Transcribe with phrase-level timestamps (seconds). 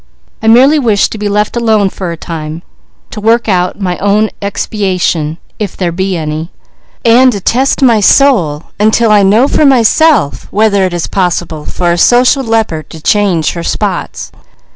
[0.41, 2.63] I merely wish to be left alone for a time;
[3.11, 6.51] to work out my own expiation, if there be any;
[7.05, 11.91] and to test my soul until I know for myself whether it is possible for
[11.91, 14.31] a social leopard to change her spots.